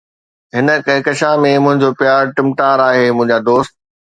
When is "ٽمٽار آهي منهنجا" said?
2.41-3.39